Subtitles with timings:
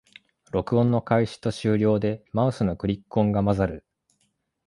[0.49, 3.85] 録音の開始と終了でマウスのクリック音が混ざる